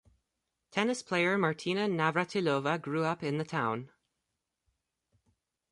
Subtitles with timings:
[0.71, 3.91] Tennis player Martina Navratilova grew up in the town.